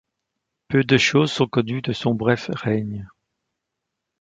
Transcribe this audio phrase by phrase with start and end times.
[0.67, 3.05] Peu de choses sont connues de son bref règne.